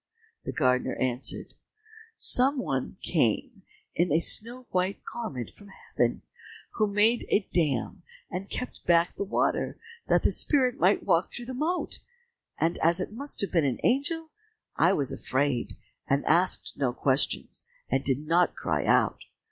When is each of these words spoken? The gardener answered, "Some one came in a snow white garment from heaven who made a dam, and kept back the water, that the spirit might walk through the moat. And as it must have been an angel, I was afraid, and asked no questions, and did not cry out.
The 0.45 0.51
gardener 0.51 0.95
answered, 0.95 1.53
"Some 2.15 2.57
one 2.57 2.95
came 3.03 3.61
in 3.93 4.11
a 4.11 4.19
snow 4.19 4.65
white 4.71 5.03
garment 5.05 5.51
from 5.51 5.67
heaven 5.67 6.23
who 6.71 6.87
made 6.87 7.27
a 7.29 7.47
dam, 7.53 8.01
and 8.31 8.49
kept 8.49 8.83
back 8.87 9.15
the 9.15 9.23
water, 9.23 9.79
that 10.07 10.23
the 10.23 10.31
spirit 10.31 10.79
might 10.79 11.03
walk 11.05 11.31
through 11.31 11.45
the 11.45 11.53
moat. 11.53 11.99
And 12.57 12.79
as 12.79 12.99
it 12.99 13.13
must 13.13 13.41
have 13.41 13.51
been 13.51 13.63
an 13.63 13.77
angel, 13.83 14.31
I 14.75 14.91
was 14.93 15.11
afraid, 15.11 15.77
and 16.07 16.25
asked 16.25 16.75
no 16.79 16.93
questions, 16.93 17.65
and 17.87 18.03
did 18.03 18.25
not 18.27 18.55
cry 18.55 18.83
out. 18.83 19.21